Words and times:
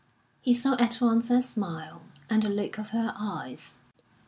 he 0.41 0.51
saw 0.51 0.73
at 0.79 0.97
once 0.99 1.27
her 1.29 1.43
smile 1.43 2.01
and 2.27 2.41
the 2.41 2.49
look 2.49 2.79
of 2.79 2.89
her 2.89 3.13
eyes. 3.19 3.77